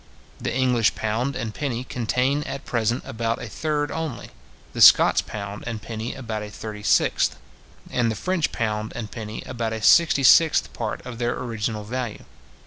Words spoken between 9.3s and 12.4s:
about a sixty sixth part of their original value.